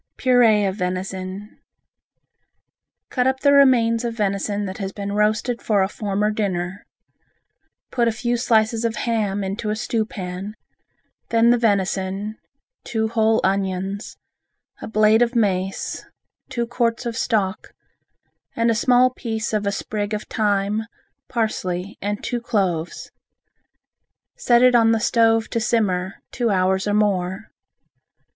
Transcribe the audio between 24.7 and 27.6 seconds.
on the stove to simmer, two hours or more.